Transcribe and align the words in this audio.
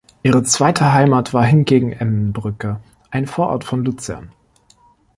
Ihre 0.23 0.41
zweite 0.41 0.93
Heimat 0.93 1.31
war 1.31 1.45
hingegen 1.45 1.91
Emmenbrücke, 1.91 2.81
ein 3.11 3.27
Vorort 3.27 3.63
von 3.63 3.85
Luzern. 3.85 4.31